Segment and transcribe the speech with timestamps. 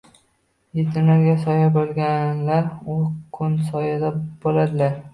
[0.79, 2.67] Yetimlarga soya bo'lganlar
[2.97, 2.99] u
[3.39, 5.03] Kun soyada bo'ladilar.